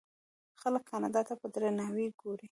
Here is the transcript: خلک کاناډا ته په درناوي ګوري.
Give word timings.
خلک 0.61 0.83
کاناډا 0.91 1.21
ته 1.27 1.33
په 1.41 1.47
درناوي 1.53 2.07
ګوري. 2.19 2.39